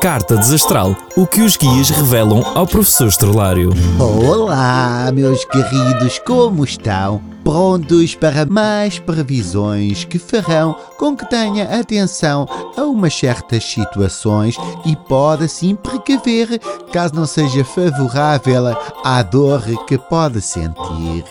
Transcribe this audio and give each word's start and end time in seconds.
Carta 0.00 0.36
Desastral, 0.36 0.96
o 1.16 1.26
que 1.26 1.40
os 1.40 1.56
guias 1.56 1.90
revelam 1.90 2.40
ao 2.54 2.68
professor 2.68 3.08
Estrelário. 3.08 3.70
Olá, 3.98 5.10
meus 5.12 5.44
queridos, 5.44 6.20
como 6.20 6.62
estão? 6.62 7.20
Prontos 7.42 8.14
para 8.14 8.46
mais 8.46 9.00
previsões 9.00 10.04
que 10.04 10.16
farão 10.16 10.76
com 10.96 11.16
que 11.16 11.28
tenha 11.28 11.80
atenção 11.80 12.46
a 12.76 12.82
umas 12.82 13.12
certas 13.12 13.64
situações 13.64 14.56
e 14.86 14.94
pode 14.94 15.44
assim 15.44 15.74
precaver 15.74 16.60
caso 16.92 17.16
não 17.16 17.26
seja 17.26 17.64
favorável 17.64 18.66
à 19.04 19.20
dor 19.22 19.62
que 19.84 19.98
pode 19.98 20.40
sentir. 20.40 21.24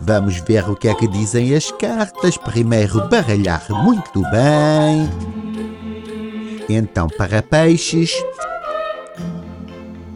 Vamos 0.00 0.38
ver 0.38 0.66
o 0.70 0.74
que 0.74 0.88
é 0.88 0.94
que 0.94 1.06
dizem 1.06 1.54
as 1.54 1.70
cartas. 1.72 2.38
Primeiro, 2.38 3.06
baralhar 3.08 3.66
muito 3.84 4.22
bem. 4.30 5.49
Então, 6.68 7.08
para 7.08 7.42
peixes, 7.42 8.12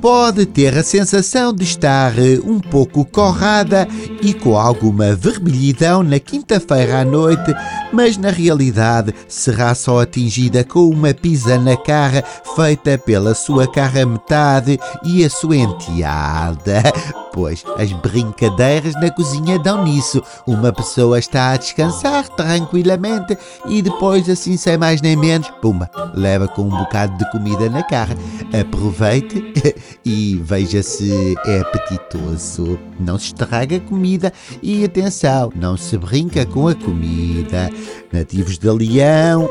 pode 0.05 0.45
ter 0.45 0.77
a 0.77 0.83
sensação 0.83 1.51
de 1.51 1.65
estar 1.65 2.19
eh, 2.19 2.39
um 2.45 2.61
pouco 2.61 3.07
corrada 3.07 3.89
e 4.21 4.35
com 4.35 4.55
alguma 4.59 5.15
vermelhidão 5.15 6.03
na 6.03 6.21
quinta-feira 6.21 7.01
à 7.01 7.05
noite, 7.07 7.55
mas 7.91 8.19
na 8.19 8.29
realidade 8.29 9.15
será 9.27 9.75
só 9.75 10.03
atingida 10.03 10.63
com 10.63 10.91
uma 10.91 11.15
pisa 11.15 11.59
na 11.59 11.75
cara 11.75 12.23
feita 12.55 12.99
pela 12.99 13.35
sua 13.35 13.67
cara 13.67 14.05
metade 14.05 14.79
e 15.07 15.25
a 15.25 15.31
sua 15.31 15.57
enteada. 15.57 16.83
Pois 17.35 17.65
as 17.77 17.93
brincadeiras 17.95 18.95
na 18.95 19.11
cozinha 19.11 19.59
dão 19.59 19.83
nisso. 19.83 20.23
Uma 20.47 20.73
pessoa 20.73 21.19
está 21.19 21.51
a 21.51 21.57
descansar 21.57 22.29
tranquilamente 22.29 23.37
e 23.67 23.83
depois, 23.83 24.31
assim 24.31 24.57
sem 24.57 24.79
mais 24.79 25.03
nem 25.03 25.17
menos, 25.17 25.51
pumba, 25.61 25.91
leva 26.15 26.47
com 26.47 26.63
um 26.63 26.69
bocado 26.69 27.19
de 27.19 27.29
comida 27.33 27.69
na 27.69 27.83
cara. 27.83 28.17
Aproveite 28.57 29.53
e 30.05 30.41
veja 30.43 30.83
se 30.83 31.35
é 31.47 31.61
apetitoso. 31.61 32.79
Não 32.99 33.19
se 33.19 33.27
estraga 33.27 33.77
a 33.77 33.81
comida 33.81 34.33
e 34.63 34.85
atenção, 34.85 35.53
não 35.55 35.77
se 35.77 35.99
brinca 35.99 36.47
com 36.47 36.69
a 36.69 36.75
comida. 36.75 37.71
Nativos 38.13 38.59
de 38.59 38.71
Leão, 38.71 39.49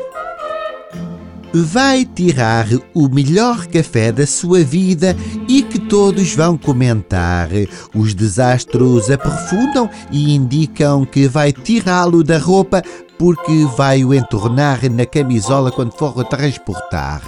vai 1.53 2.03
tirar 2.03 2.67
o 2.95 3.07
melhor 3.07 3.67
café 3.67 4.11
da 4.11 4.25
sua 4.25 4.63
vida 4.63 5.15
e 5.47 5.61
que 5.61 5.77
todos 5.77 6.33
vão 6.33 6.57
comentar. 6.57 7.49
Os 7.93 8.15
desastros 8.15 9.11
aprofundam 9.11 9.87
e 10.11 10.33
indicam 10.33 11.05
que 11.05 11.27
vai 11.27 11.53
tirá-lo 11.53 12.23
da 12.23 12.39
roupa 12.39 12.81
porque 13.17 13.65
vai 13.77 14.03
o 14.03 14.13
entornar 14.13 14.79
na 14.89 15.05
camisola 15.05 15.71
quando 15.71 15.93
for 15.93 16.17
o 16.17 16.23
transportar. 16.23 17.21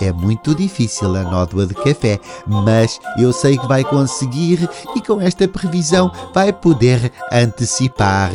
É 0.00 0.12
muito 0.12 0.54
difícil 0.54 1.14
a 1.14 1.22
nódoa 1.22 1.66
de 1.66 1.74
café, 1.74 2.18
mas 2.46 2.98
eu 3.18 3.32
sei 3.32 3.58
que 3.58 3.66
vai 3.66 3.84
conseguir 3.84 4.68
e 4.96 5.00
com 5.00 5.20
esta 5.20 5.46
previsão 5.46 6.10
vai 6.34 6.52
poder 6.52 7.12
antecipar 7.30 8.30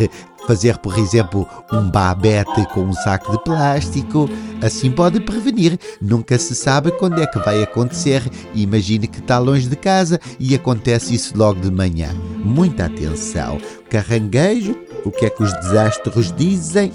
fazer, 0.46 0.78
por 0.78 0.98
exemplo, 0.98 1.48
um 1.72 1.90
babete 1.90 2.66
com 2.74 2.82
um 2.82 2.94
saco 2.94 3.32
de 3.32 3.44
plástico. 3.44 4.30
Assim 4.62 4.92
pode 4.92 5.20
prevenir. 5.20 5.78
Nunca 6.02 6.38
se 6.38 6.56
sabe 6.56 6.92
quando 6.92 7.22
é 7.22 7.28
que 7.28 7.40
vai 7.40 7.62
acontecer. 7.64 8.24
Imagine 8.54 9.08
que 9.08 9.20
está 9.20 9.38
longe 9.38 9.68
de 9.68 9.76
casa 9.76 10.20
e 10.40 10.56
acontece 10.56 11.16
isso 11.16 11.38
logo 11.38 11.60
de 11.60 11.72
manhã. 11.72 12.10
Muita 12.44 12.86
atenção. 12.86 13.60
Carranguejo, 13.90 14.76
o 15.06 15.12
que 15.12 15.26
é 15.26 15.30
que 15.30 15.44
os 15.44 15.54
desastros 15.54 16.34
dizem? 16.34 16.92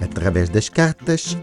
Através 0.00 0.48
das 0.48 0.68
cartas. 0.68 1.36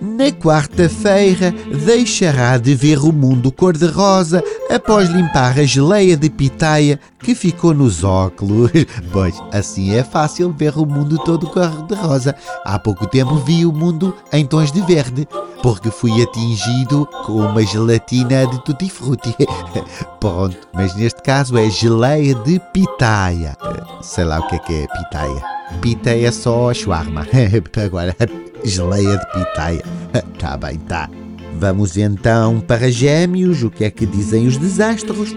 Na 0.00 0.30
quarta-feira 0.30 1.50
deixará 1.84 2.58
de 2.58 2.74
ver 2.74 2.98
o 2.98 3.12
mundo 3.12 3.50
cor-de-rosa 3.50 4.42
após 4.68 5.08
limpar 5.08 5.58
a 5.58 5.64
geleia 5.64 6.16
de 6.16 6.28
pitaia 6.28 7.00
que 7.20 7.34
ficou 7.34 7.72
nos 7.72 8.04
óculos. 8.04 8.70
Pois 9.12 9.40
assim 9.52 9.94
é 9.94 10.02
fácil 10.02 10.52
ver 10.52 10.76
o 10.76 10.84
mundo 10.84 11.16
todo 11.18 11.46
cor-de-rosa. 11.46 12.34
Há 12.64 12.78
pouco 12.78 13.06
tempo 13.06 13.36
vi 13.36 13.64
o 13.64 13.72
mundo 13.72 14.14
em 14.32 14.44
tons 14.44 14.72
de 14.72 14.82
verde, 14.82 15.26
porque 15.64 15.90
fui 15.90 16.22
atingido 16.22 17.06
com 17.24 17.40
uma 17.40 17.64
gelatina 17.64 18.46
de 18.46 18.62
tutti-frutti. 18.66 19.34
Pronto, 20.20 20.58
mas 20.74 20.94
neste 20.94 21.22
caso 21.22 21.56
é 21.56 21.70
geleia 21.70 22.34
de 22.34 22.60
pitaia. 22.70 23.56
Sei 24.02 24.24
lá 24.24 24.40
o 24.40 24.46
que 24.46 24.56
é 24.56 24.58
que 24.58 24.74
é 24.74 24.86
pitaia. 24.86 25.42
Pitaia 25.80 26.28
é 26.28 26.30
só 26.30 26.74
shawarma. 26.74 27.26
Agora 27.82 28.14
geleia 28.62 29.16
de 29.16 29.26
pitaia. 29.32 29.82
Tá 30.38 30.58
bem, 30.58 30.76
tá. 30.80 31.08
Vamos 31.58 31.96
então 31.96 32.60
para 32.60 32.90
Gêmeos, 32.90 33.62
o 33.62 33.70
que 33.70 33.84
é 33.84 33.90
que 33.90 34.04
dizem 34.04 34.46
os 34.46 34.58
desastros? 34.58 35.34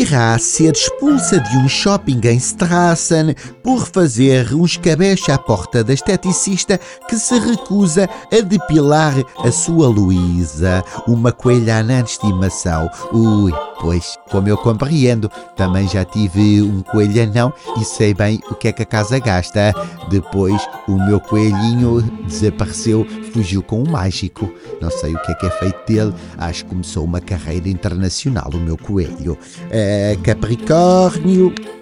Irá 0.00 0.38
ser 0.38 0.72
expulsa 0.72 1.38
de 1.38 1.58
um 1.58 1.68
shopping 1.68 2.20
em 2.24 2.36
Strassen 2.38 3.34
por 3.62 3.86
fazer 3.86 4.54
um 4.54 4.64
escabeche 4.64 5.30
à 5.30 5.36
porta 5.36 5.84
da 5.84 5.92
esteticista 5.92 6.80
que 7.06 7.16
se 7.16 7.38
recusa 7.38 8.08
a 8.32 8.40
depilar 8.40 9.12
a 9.44 9.52
sua 9.52 9.88
Luísa, 9.88 10.82
uma 11.06 11.32
coelha 11.32 11.76
anã 11.76 12.02
de 12.02 12.12
estimação. 12.12 12.88
Ui, 13.12 13.52
pois, 13.78 14.16
como 14.30 14.48
eu 14.48 14.56
compreendo, 14.56 15.30
também 15.54 15.86
já 15.86 16.02
tive 16.02 16.62
um 16.62 16.80
coelho 16.80 17.22
anão 17.22 17.52
e 17.78 17.84
sei 17.84 18.14
bem 18.14 18.40
o 18.50 18.54
que 18.54 18.68
é 18.68 18.72
que 18.72 18.82
a 18.82 18.86
casa 18.86 19.18
gasta. 19.18 19.74
Depois, 20.08 20.66
o 20.88 20.92
meu 20.92 21.20
coelhinho 21.20 22.00
desapareceu, 22.26 23.06
fugiu 23.34 23.62
com 23.62 23.82
um 23.82 23.90
mágico. 23.90 24.50
Não 24.80 24.90
sei 24.90 25.14
o 25.14 25.18
que 25.20 25.32
é 25.32 25.34
que 25.34 25.46
é 25.46 25.50
feito 25.50 25.86
dele, 25.86 26.14
acho 26.38 26.64
que 26.64 26.70
começou 26.70 27.04
uma 27.04 27.20
carreira 27.20 27.68
internacional, 27.68 28.50
o 28.54 28.58
meu 28.58 28.78
coelho. 28.78 29.34
Uh, 29.66 29.89
Capricornio. 30.22 31.79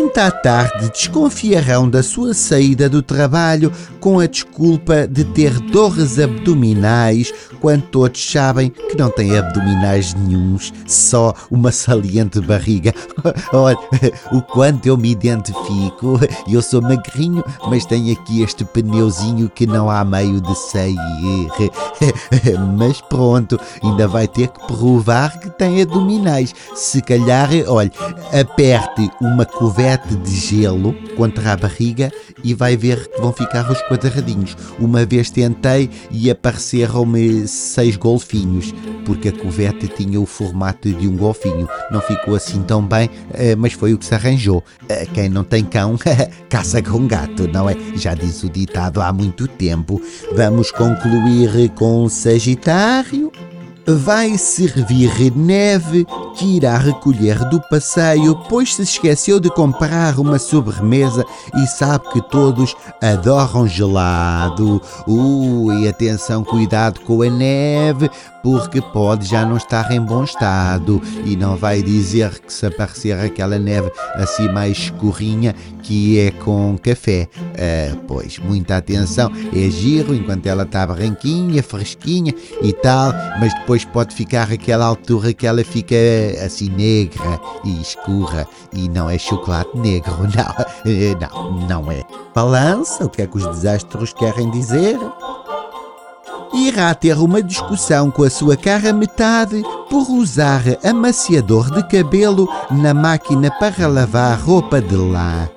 Quinta 0.00 0.28
à 0.28 0.30
tarde 0.30 0.90
desconfiarão 0.90 1.86
da 1.86 2.02
sua 2.02 2.32
saída 2.32 2.88
do 2.88 3.02
trabalho 3.02 3.70
com 4.00 4.18
a 4.18 4.26
desculpa 4.26 5.06
de 5.06 5.24
ter 5.24 5.60
dores 5.60 6.18
abdominais, 6.18 7.30
quando 7.60 7.82
todos 7.82 8.32
sabem 8.32 8.70
que 8.70 8.96
não 8.96 9.10
tem 9.10 9.36
abdominais 9.36 10.14
nenhums, 10.14 10.72
só 10.86 11.34
uma 11.50 11.70
saliente 11.70 12.40
barriga. 12.40 12.94
Olha, 13.52 13.76
o 14.32 14.40
quanto 14.40 14.86
eu 14.86 14.96
me 14.96 15.10
identifico. 15.10 16.18
Eu 16.48 16.62
sou 16.62 16.80
magrinho, 16.80 17.44
mas 17.68 17.84
tenho 17.84 18.10
aqui 18.14 18.42
este 18.42 18.64
pneuzinho 18.64 19.50
que 19.50 19.66
não 19.66 19.90
há 19.90 20.02
meio 20.02 20.40
de 20.40 20.54
sair. 20.54 20.96
Mas 22.76 23.00
pronto, 23.02 23.60
ainda 23.82 24.08
vai 24.08 24.26
ter 24.26 24.48
que 24.48 24.66
provar 24.66 25.38
que 25.38 25.50
tem 25.50 25.82
abdominais. 25.82 26.54
Se 26.74 27.02
calhar, 27.02 27.50
olha, 27.68 27.90
aperte 28.32 29.10
uma 29.20 29.44
coberta 29.44 29.89
de 29.98 30.34
gelo 30.34 30.94
contra 31.16 31.52
a 31.52 31.56
barriga 31.56 32.10
e 32.42 32.54
vai 32.54 32.76
ver 32.76 33.08
que 33.08 33.20
vão 33.20 33.32
ficar 33.32 33.70
os 33.70 33.80
quadradinhos. 33.82 34.56
Uma 34.78 35.04
vez 35.04 35.30
tentei 35.30 35.90
e 36.10 36.30
apareceram-me 36.30 37.46
seis 37.46 37.96
golfinhos, 37.96 38.74
porque 39.04 39.28
a 39.28 39.32
covete 39.32 39.88
tinha 39.88 40.20
o 40.20 40.26
formato 40.26 40.92
de 40.92 41.08
um 41.08 41.16
golfinho. 41.16 41.68
Não 41.90 42.00
ficou 42.00 42.34
assim 42.34 42.62
tão 42.62 42.84
bem, 42.84 43.10
eh, 43.34 43.56
mas 43.56 43.72
foi 43.72 43.94
o 43.94 43.98
que 43.98 44.06
se 44.06 44.14
arranjou. 44.14 44.64
Eh, 44.88 45.06
quem 45.12 45.28
não 45.28 45.44
tem 45.44 45.64
cão, 45.64 45.98
caça 46.48 46.82
com 46.82 47.06
gato, 47.06 47.48
não 47.48 47.68
é? 47.68 47.76
Já 47.94 48.14
diz 48.14 48.42
o 48.42 48.48
ditado 48.48 49.00
há 49.00 49.12
muito 49.12 49.46
tempo. 49.46 50.00
Vamos 50.34 50.70
concluir 50.70 51.70
com 51.70 52.08
Sagitário 52.08 53.32
vai 53.86 54.36
servir 54.38 55.32
neve 55.36 56.06
que 56.36 56.56
irá 56.56 56.78
recolher 56.78 57.38
do 57.48 57.60
passeio, 57.68 58.36
pois 58.48 58.74
se 58.74 58.82
esqueceu 58.82 59.40
de 59.40 59.50
comprar 59.50 60.18
uma 60.18 60.38
sobremesa 60.38 61.24
e 61.54 61.66
sabe 61.66 62.08
que 62.12 62.22
todos 62.22 62.74
adoram 63.00 63.66
gelado. 63.66 64.80
Ui, 65.06 65.88
atenção, 65.88 66.44
cuidado 66.44 67.00
com 67.00 67.22
a 67.22 67.30
neve, 67.30 68.10
porque 68.42 68.80
pode 68.80 69.26
já 69.26 69.44
não 69.44 69.56
estar 69.56 69.90
em 69.90 70.00
bom 70.00 70.24
estado 70.24 71.00
e 71.24 71.36
não 71.36 71.56
vai 71.56 71.82
dizer 71.82 72.38
que 72.40 72.52
se 72.52 72.66
aparecer 72.66 73.18
aquela 73.18 73.58
neve 73.58 73.90
assim 74.14 74.48
mais 74.48 74.78
escorrinha 74.78 75.54
que 75.82 76.18
é 76.18 76.30
com 76.30 76.78
café. 76.80 77.28
Uh, 77.36 77.96
pois, 78.06 78.38
muita 78.38 78.76
atenção, 78.76 79.30
é 79.54 79.70
giro 79.70 80.14
enquanto 80.14 80.46
ela 80.46 80.62
está 80.62 80.86
branquinha, 80.86 81.62
fresquinha 81.62 82.34
e 82.62 82.72
tal, 82.72 83.12
mas 83.38 83.52
depois 83.54 83.69
pode 83.84 84.14
ficar 84.14 84.50
aquela 84.50 84.84
altura 84.84 85.32
que 85.32 85.46
ela 85.46 85.64
fica 85.64 85.96
assim 86.44 86.68
negra 86.68 87.40
e 87.64 87.80
escura 87.80 88.46
e 88.72 88.88
não 88.88 89.08
é 89.08 89.18
chocolate 89.18 89.76
negro, 89.78 90.12
não, 90.22 91.52
não, 91.58 91.68
não 91.68 91.92
é. 91.92 92.02
Balança, 92.34 93.04
o 93.04 93.08
que 93.08 93.22
é 93.22 93.26
que 93.26 93.36
os 93.36 93.46
desastros 93.46 94.12
querem 94.12 94.50
dizer? 94.50 94.98
irá 96.52 96.94
ter 96.94 97.16
uma 97.16 97.42
discussão 97.42 98.10
com 98.10 98.24
a 98.24 98.30
sua 98.30 98.56
cara 98.56 98.92
metade 98.92 99.62
por 99.88 100.10
usar 100.10 100.62
amaciador 100.84 101.70
de 101.70 101.82
cabelo 101.86 102.48
na 102.70 102.92
máquina 102.92 103.50
para 103.50 103.86
lavar 103.86 104.38
roupa 104.40 104.80
de 104.80 104.96
lã. 104.96 105.48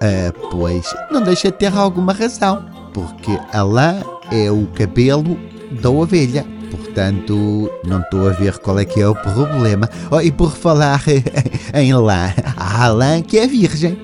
Ah, 0.00 0.32
pois, 0.50 0.86
não 1.10 1.22
deixa 1.22 1.50
de 1.50 1.58
ter 1.58 1.74
alguma 1.74 2.12
razão, 2.12 2.64
porque 2.92 3.38
a 3.52 3.62
lã 3.62 4.02
é 4.30 4.50
o 4.50 4.66
cabelo 4.68 5.38
da 5.82 5.90
ovelha. 5.90 6.53
Portanto, 6.94 7.72
não 7.84 8.02
estou 8.02 8.28
a 8.28 8.30
ver 8.30 8.56
qual 8.58 8.78
é 8.78 8.84
que 8.84 9.00
é 9.00 9.08
o 9.08 9.16
problema. 9.16 9.90
Oh, 10.12 10.20
e 10.20 10.30
por 10.30 10.52
falar 10.52 11.02
em 11.74 11.92
lã, 11.92 12.32
há 12.56 12.86
lã 12.86 13.20
que 13.20 13.36
é 13.36 13.48
virgem. 13.48 13.98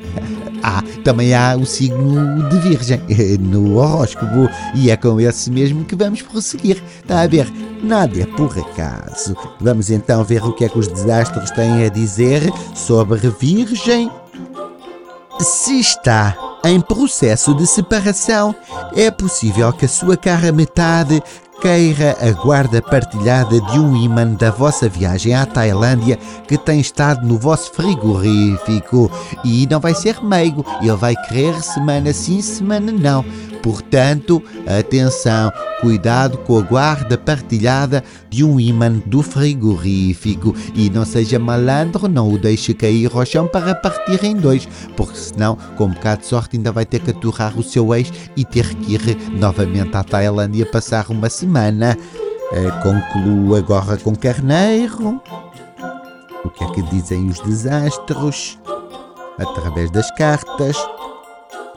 Ah, 0.61 0.83
também 1.05 1.33
há 1.33 1.57
o 1.57 1.65
signo 1.65 2.49
de 2.49 2.59
Virgem 2.59 3.01
no 3.39 3.77
horóscopo 3.77 4.51
e 4.75 4.91
é 4.91 4.97
com 4.97 5.21
esse 5.21 5.53
mesmo 5.53 5.85
que 5.85 5.95
vamos 5.95 6.21
prosseguir. 6.21 6.83
Está 7.01 7.21
a 7.21 7.29
ver? 7.29 7.49
Nada 7.81 8.21
é 8.21 8.27
por 8.27 8.59
acaso. 8.59 9.37
Vamos 9.61 9.89
então 9.89 10.25
ver 10.25 10.43
o 10.43 10.53
que 10.53 10.65
é 10.65 10.69
que 10.69 10.79
os 10.79 10.89
desastres 10.89 11.53
têm 11.53 11.85
a 11.85 11.89
dizer 11.89 12.43
sobre 12.75 13.21
Virgem. 13.41 14.11
Se 15.39 15.79
está 15.79 16.37
em 16.65 16.81
processo 16.81 17.55
de 17.55 17.69
separação, 17.69 18.53
é 18.97 19.13
possível 19.13 19.73
que 19.73 19.85
a 19.85 19.89
sua 19.89 20.17
cara 20.17 20.51
metade 20.51 21.23
queira 21.61 22.17
a 22.21 22.33
guarda 22.33 22.81
partilhada 22.81 23.61
de 23.61 23.79
um 23.79 23.95
imã 23.95 24.27
da 24.35 24.51
vossa 24.51 24.89
viagem 24.89 25.35
à 25.35 25.45
Tailândia 25.45 26.19
que 26.49 26.57
tem 26.57 26.81
estado 26.81 27.27
no 27.27 27.39
vosso 27.39 27.73
frigorífico. 27.73 29.11
E 29.45 29.67
não 29.67 29.79
vai 29.79 29.95
ser 29.95 30.23
meigo, 30.25 30.65
ele 30.81 30.97
vai 30.97 31.15
querer 31.29 31.61
semana 31.63 32.13
sim, 32.13 32.41
semana 32.41 32.91
não. 32.91 33.25
Portanto, 33.63 34.43
atenção, 34.67 35.53
cuidado 35.81 36.39
com 36.39 36.59
a 36.59 36.63
guarda 36.63 37.19
partilhada 37.19 38.03
de 38.29 38.43
um 38.43 38.59
imã 38.59 38.91
do 39.07 39.23
frigorífico 39.23 40.55
e 40.75 40.89
não 40.89 41.05
seja 41.05 41.39
malandro, 41.39 42.09
não 42.09 42.33
o 42.33 42.39
deixe 42.39 42.73
cair 42.73 43.11
ao 43.15 43.25
chão 43.25 43.47
para 43.47 43.75
partir 43.75 44.25
em 44.25 44.35
dois, 44.35 44.67
porque 44.97 45.17
senão, 45.17 45.57
com 45.77 45.85
um 45.85 45.91
bocado 45.91 46.23
de 46.23 46.27
sorte, 46.27 46.57
ainda 46.57 46.73
vai 46.73 46.87
ter 46.87 47.01
que 47.01 47.11
aturrar 47.11 47.59
o 47.59 47.63
seu 47.63 47.95
ex 47.95 48.13
e 48.37 48.45
ter 48.45 48.75
que 48.77 48.95
ir 48.95 49.17
novamente 49.33 49.97
à 49.97 50.03
Tailândia 50.03 50.67
passar 50.67 51.11
uma 51.11 51.29
semana. 51.29 51.97
Eh, 52.53 52.71
concluo 52.83 53.55
agora 53.55 53.97
com 53.99 54.15
Carneiro. 54.15 55.21
O 56.45 56.51
que 56.51 56.65
é 56.65 56.71
que 56.73 56.83
dizem 56.83 57.29
os 57.29 57.39
desastres? 57.41 58.59
Através 59.39 59.91
das 59.91 60.11
cartas. 60.13 60.77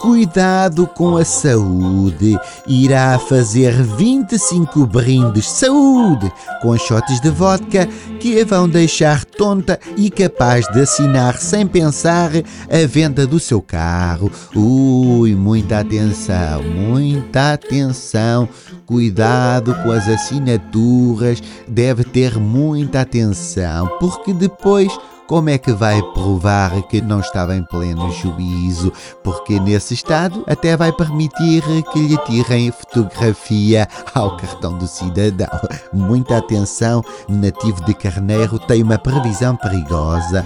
Cuidado 0.04 0.86
com 0.86 1.16
a 1.16 1.24
saúde. 1.24 2.38
Irá 2.68 3.18
fazer 3.18 3.72
25 3.72 4.86
brindes 4.86 5.50
saúde 5.50 6.30
com 6.62 6.78
shots 6.78 7.22
de 7.22 7.30
vodka 7.30 7.88
que 8.20 8.38
a 8.42 8.44
vão 8.44 8.68
deixar 8.68 9.24
tonta 9.24 9.80
e 9.96 10.10
capaz 10.10 10.68
de 10.74 10.82
assinar 10.82 11.38
sem 11.38 11.66
pensar 11.66 12.32
a 12.36 12.86
venda 12.86 13.26
do 13.26 13.40
seu 13.40 13.62
carro. 13.62 14.30
Ui, 14.54 15.34
muita 15.36 15.80
atenção, 15.80 16.62
muita 16.64 17.54
atenção. 17.54 18.50
Cuidado 18.86 19.74
com 19.84 19.92
as 19.94 20.10
assinaturas, 20.10 21.42
deve 21.66 22.04
ter 22.04 22.38
muita 22.38 23.00
atenção, 23.00 23.88
porque 24.02 24.34
depois 24.34 24.92
como 25.28 25.50
é 25.50 25.58
que 25.58 25.72
vai 25.72 26.02
provar 26.14 26.82
que 26.84 27.02
não 27.02 27.20
estava 27.20 27.56
em 27.56 27.64
pleno 27.64 28.12
juízo? 28.12 28.92
Porque 29.24 29.60
nesse 29.60 29.94
estado 29.94 30.44
até 30.48 30.76
vai 30.76 30.92
permitir 30.92 31.64
que 31.92 32.00
lhe 32.00 32.18
tirem 32.26 32.72
fotografia 32.72 33.88
ao 34.14 34.38
cartão 34.38 34.78
do 34.78 34.88
cidadão. 34.88 35.48
Muita 35.94 36.38
atenção, 36.38 37.04
nativo 37.30 37.84
de 37.86 37.94
Carneiro 37.94 38.60
tem 38.60 38.84
uma 38.84 38.98
previsão 38.98 39.56
perigosa. 39.56 40.46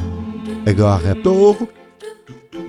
Agora, 0.66 1.16
touro, 1.16 1.68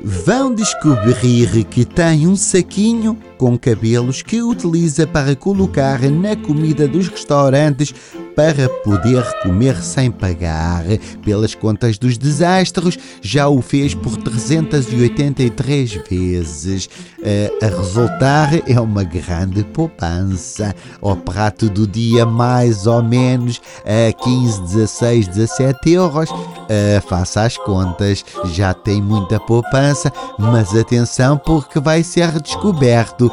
vão 0.03 0.55
descobrir 0.55 1.65
que 1.65 1.85
tem 1.85 2.27
um 2.27 2.37
saquinho 2.37 3.19
com 3.37 3.59
cabelos 3.59 4.23
que 4.23 4.43
utiliza 4.43 5.07
para 5.07 5.37
colocar 5.37 6.01
na 6.11 6.35
comida 6.37 6.89
dos 6.89 7.09
restaurantes 7.09 7.95
para 8.39 8.69
poder 8.69 9.25
comer 9.43 9.83
sem 9.83 10.13
pagar. 10.13 10.85
Pelas 11.25 11.57
contas 11.57 11.99
dos 11.99 12.17
desastres, 12.17 12.97
já 13.21 13.49
o 13.49 13.61
fez 13.61 13.95
por 13.97 14.17
383 14.17 15.95
vezes. 16.09 16.89
Eh, 17.21 17.51
a 17.61 17.67
resultar 17.67 18.51
é 18.71 18.81
uma 18.81 19.03
grande 19.03 19.65
poupança. 19.65 20.73
O 21.01 21.17
prato 21.17 21.69
do 21.69 21.85
dia, 21.85 22.25
mais 22.25 22.87
ou 22.87 23.03
menos, 23.03 23.61
a 23.85 24.13
15, 24.13 24.61
16, 24.61 25.27
17 25.27 25.91
euros. 25.91 26.31
Uh, 26.31 27.01
faça 27.09 27.43
as 27.43 27.57
contas, 27.57 28.25
já 28.53 28.75
tem 28.75 29.01
muita 29.01 29.41
poupança, 29.41 30.13
mas 30.39 30.77
atenção 30.77 31.39
porque 31.39 31.81
vai 31.81 32.05
ser 32.05 32.41
descoberto. 32.41 33.33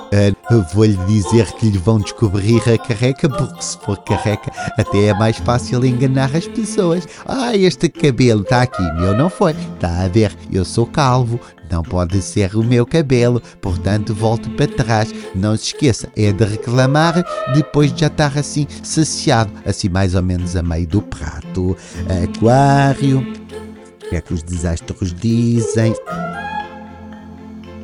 Vou-lhe 0.74 0.97
dizer 1.07 1.51
que 1.53 1.69
lhe 1.69 1.77
vão 1.77 2.00
descobrir 2.00 2.62
a 2.69 2.77
carreca, 2.77 3.27
porque 3.27 3.62
se 3.62 3.77
for 3.80 3.97
carreca, 4.03 4.51
até 4.77 5.06
é 5.06 5.13
mais 5.13 5.38
fácil 5.38 5.83
enganar 5.83 6.36
as 6.36 6.47
pessoas. 6.47 7.07
Ah, 7.25 7.56
este 7.56 7.89
cabelo 7.89 8.42
está 8.42 8.62
aqui, 8.62 8.83
meu 8.94 9.18
não 9.18 9.30
foi. 9.30 9.53
Está 9.74 10.03
a 10.03 10.07
ver, 10.07 10.36
eu 10.51 10.63
sou 10.63 10.86
calvo, 10.86 11.39
não 11.71 11.81
pode 11.81 12.21
ser 12.21 12.56
o 12.56 12.63
meu 12.63 12.86
cabelo, 12.86 13.42
portanto 13.59 14.13
volto 14.13 14.50
para 14.51 14.68
trás. 14.68 15.13
Não 15.33 15.57
se 15.57 15.68
esqueça, 15.68 16.09
é 16.15 16.31
de 16.31 16.45
reclamar 16.45 17.25
depois 17.53 17.91
de 17.91 18.01
já 18.01 18.07
estar 18.07 18.38
assim 18.38 18.68
saciado, 18.83 19.51
assim 19.65 19.89
mais 19.89 20.13
ou 20.13 20.21
menos 20.21 20.56
a 20.56 20.62
meio 20.62 20.88
do 20.88 21.01
prato. 21.01 21.75
Aquário, 22.24 23.19
o 23.19 24.09
que 24.09 24.15
é 24.15 24.21
que 24.21 24.33
os 24.33 24.44
desastres 24.44 25.13
dizem? 25.13 25.94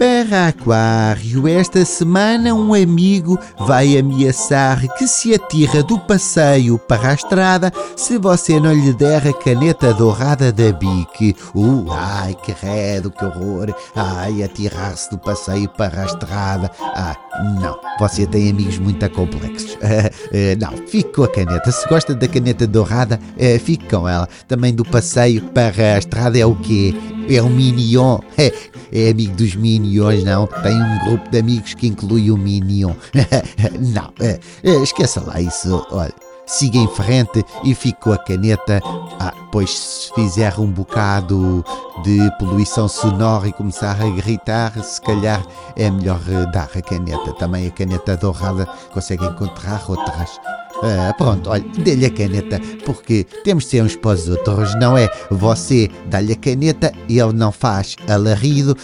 Para 0.01 0.47
Aquário, 0.47 1.47
esta 1.47 1.85
semana 1.85 2.55
um 2.55 2.73
amigo 2.73 3.37
vai 3.67 3.99
ameaçar 3.99 4.81
que 4.97 5.05
se 5.05 5.31
atira 5.31 5.83
do 5.83 5.99
passeio 5.99 6.79
para 6.79 7.09
a 7.09 7.13
estrada 7.13 7.71
se 7.95 8.17
você 8.17 8.59
não 8.59 8.73
lhe 8.73 8.93
der 8.93 9.27
a 9.27 9.31
caneta 9.31 9.93
dourada 9.93 10.51
da 10.51 10.71
BIC. 10.71 11.35
Uh, 11.53 11.85
ai, 11.91 12.33
que 12.33 12.51
redo, 12.51 13.11
que 13.11 13.23
horror. 13.23 13.75
Ai, 13.95 14.41
atirar-se 14.41 15.07
do 15.11 15.19
passeio 15.19 15.69
para 15.69 16.01
a 16.01 16.05
estrada. 16.07 16.71
Ah, 16.81 17.15
não, 17.61 17.79
você 17.99 18.25
tem 18.25 18.49
amigos 18.49 18.79
muito 18.79 19.07
complexos. 19.11 19.73
Uh, 19.73 19.77
uh, 20.33 20.59
não, 20.59 20.87
fique 20.87 21.13
com 21.13 21.25
a 21.25 21.27
caneta. 21.27 21.71
Se 21.71 21.87
gosta 21.87 22.15
da 22.15 22.27
caneta 22.27 22.65
dourada, 22.65 23.19
uh, 23.37 23.59
fique 23.59 23.87
com 23.87 24.09
ela. 24.09 24.27
Também 24.47 24.73
do 24.73 24.83
passeio 24.83 25.43
para 25.49 25.93
a 25.93 25.99
estrada 25.99 26.39
é 26.39 26.45
o 26.45 26.55
quê? 26.55 26.91
É 27.29 27.39
um 27.39 27.51
Minion. 27.51 28.19
É, 28.91 29.09
amigo 29.09 29.35
dos 29.35 29.55
Minions, 29.55 30.23
não? 30.23 30.47
Tem 30.47 30.81
um 30.81 30.99
grupo 31.05 31.29
de 31.29 31.39
amigos 31.39 31.73
que 31.73 31.87
inclui 31.87 32.29
o 32.29 32.37
Minion. 32.37 32.93
não, 33.93 34.11
é, 34.19 34.39
é, 34.63 34.75
esqueça 34.83 35.23
lá 35.25 35.39
isso. 35.39 35.85
Olha, 35.91 36.13
siga 36.45 36.77
em 36.77 36.87
frente 36.87 37.43
e 37.63 37.73
fique 37.73 37.99
com 38.01 38.11
a 38.11 38.17
caneta. 38.17 38.81
Ah, 39.19 39.33
pois 39.51 39.69
se 39.69 40.13
fizer 40.13 40.59
um 40.59 40.67
bocado 40.67 41.63
de 42.03 42.19
poluição 42.37 42.87
sonora 42.87 43.47
e 43.47 43.53
começar 43.53 44.01
a 44.01 44.09
gritar, 44.09 44.73
se 44.83 45.01
calhar 45.01 45.41
é 45.75 45.89
melhor 45.89 46.19
dar 46.51 46.69
a 46.75 46.81
caneta. 46.81 47.33
Também 47.33 47.67
a 47.67 47.71
caneta 47.71 48.17
dourada 48.17 48.65
consegue 48.93 49.25
encontrar 49.25 49.83
outras. 49.89 50.39
Ah, 50.83 51.13
pronto, 51.15 51.49
olha, 51.49 51.63
dê-lhe 51.83 52.05
a 52.05 52.09
caneta, 52.09 52.59
porque 52.85 53.23
temos 53.43 53.65
de 53.65 53.69
ser 53.69 53.83
uns 53.83 53.95
para 53.95 54.11
os 54.11 54.27
outros, 54.27 54.73
não 54.75 54.97
é? 54.97 55.09
Você 55.29 55.89
dá-lhe 56.07 56.33
a 56.33 56.35
caneta 56.35 56.91
ele 57.07 57.33
não 57.33 57.51
faz 57.51 57.95
alarido, 58.07 58.75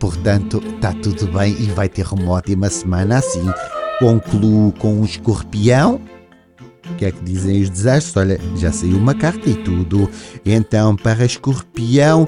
portanto, 0.00 0.62
está 0.74 0.92
tudo 0.92 1.26
bem 1.28 1.56
e 1.60 1.66
vai 1.66 1.88
ter 1.88 2.06
uma 2.12 2.32
ótima 2.32 2.68
semana 2.68 3.18
assim. 3.18 3.46
Concluo 4.00 4.72
com 4.72 5.00
um 5.00 5.04
escorpião. 5.04 6.00
O 6.90 6.94
que 6.96 7.04
é 7.04 7.12
que 7.12 7.22
dizem 7.22 7.62
os 7.62 7.70
desastres? 7.70 8.16
Olha, 8.16 8.40
já 8.56 8.72
saiu 8.72 8.96
uma 8.96 9.14
carta 9.14 9.48
e 9.48 9.54
tudo. 9.54 10.10
Então, 10.44 10.96
para 10.96 11.24
escorpião, 11.24 12.26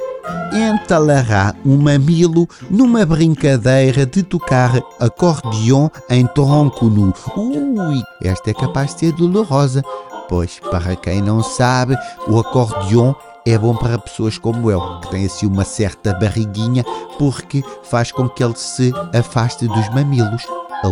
entalará 0.53 1.55
um 1.65 1.77
mamilo 1.77 2.49
numa 2.71 3.05
brincadeira 3.07 4.05
de 4.05 4.23
tocar 4.23 4.81
acordeon 4.99 5.89
em 6.09 6.27
tronco 6.27 6.87
nu. 6.87 7.13
Ui, 7.37 8.03
esta 8.23 8.51
é 8.51 8.55
capaz 8.55 8.95
de 8.95 9.01
ser 9.01 9.13
dolorosa, 9.13 9.83
pois, 10.29 10.61
para 10.71 10.97
quem 10.97 11.23
não 11.23 11.43
sabe, 11.43 11.97
o 12.29 12.39
acordeon 12.39 13.15
é 13.47 13.57
bom 13.57 13.75
para 13.75 13.99
pessoas 13.99 14.37
como 14.39 14.71
eu, 14.71 15.01
que 15.01 15.11
têm 15.11 15.27
assim 15.27 15.47
uma 15.47 15.65
certa 15.65 16.13
barriguinha, 16.15 16.85
porque 17.19 17.65
faz 17.85 18.13
com 18.13 18.29
que 18.29 18.45
ele 18.45 18.57
se 18.57 18.93
afaste 19.15 19.67
dos 19.67 19.89
mamilos. 19.91 20.43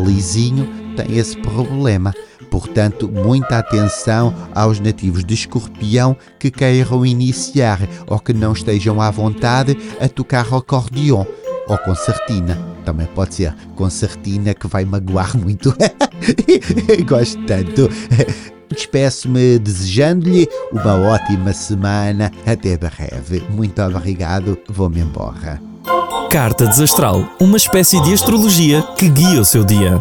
Lisinho 0.05 0.69
tem 0.97 1.17
esse 1.17 1.37
problema. 1.39 2.13
Portanto, 2.51 3.09
muita 3.09 3.59
atenção 3.59 4.35
aos 4.55 4.81
nativos 4.81 5.25
de 5.25 5.35
escorpião 5.35 6.17
que 6.39 6.51
queiram 6.51 7.05
iniciar 7.05 7.81
ou 8.07 8.19
que 8.19 8.33
não 8.33 8.53
estejam 8.53 9.01
à 9.01 9.11
vontade 9.11 9.77
a 10.01 10.09
tocar 10.09 10.47
acordeon 10.53 11.25
ou 11.69 11.79
concertina. 11.79 12.59
Também 12.85 13.07
pode 13.07 13.35
ser 13.35 13.55
concertina 13.75 14.55
que 14.55 14.67
vai 14.67 14.85
magoar 14.85 15.37
muito. 15.37 15.75
Gosto 17.07 17.45
tanto. 17.45 17.89
Despeço-me 18.71 19.59
desejando-lhe 19.59 20.49
uma 20.73 20.95
ótima 20.95 21.53
semana. 21.53 22.31
Até 22.47 22.77
breve. 22.77 23.43
Muito 23.51 23.81
obrigado. 23.83 24.59
Vou-me 24.69 25.01
embora. 25.01 25.61
Carta 26.31 26.67
Desastral 26.67 27.27
uma 27.41 27.57
espécie 27.57 28.01
de 28.03 28.13
astrologia 28.13 28.83
que 28.97 29.09
guia 29.09 29.41
o 29.41 29.45
seu 29.45 29.65
dia. 29.65 29.99